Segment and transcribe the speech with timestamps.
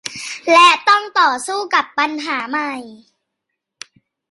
[0.51, 2.73] และต้องต่อสู้กับปัญหาใหม่